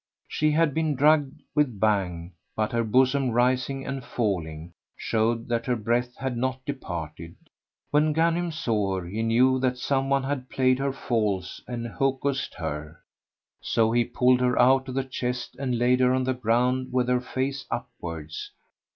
She 0.27 0.49
had 0.49 0.73
been 0.73 0.95
drugged 0.95 1.43
with 1.53 1.79
Bhang, 1.79 2.31
but 2.55 2.71
her 2.71 2.83
bosom, 2.83 3.29
rising 3.29 3.85
and 3.85 4.03
falling, 4.03 4.73
showed 4.97 5.47
that 5.49 5.67
her 5.67 5.75
breath 5.75 6.17
had 6.17 6.35
not 6.35 6.65
departed. 6.65 7.35
When 7.91 8.11
Ghanim 8.11 8.51
saw 8.51 8.95
her, 8.99 9.05
he 9.05 9.21
knew 9.21 9.59
that 9.59 9.77
some 9.77 10.09
one 10.09 10.23
had 10.23 10.49
played 10.49 10.79
her 10.79 10.91
false 10.91 11.61
and 11.67 11.85
hocussed 11.85 12.55
her; 12.55 13.01
so 13.61 13.91
he 13.91 14.03
pulled 14.03 14.41
her 14.41 14.59
out 14.59 14.87
of 14.87 14.95
the 14.95 15.03
chest 15.03 15.55
and 15.59 15.77
laid 15.77 15.99
her 15.99 16.13
on 16.15 16.23
the 16.23 16.33
ground 16.33 16.91
with 16.91 17.07
her 17.07 17.21
face 17.21 17.67
upwards. 17.69 18.49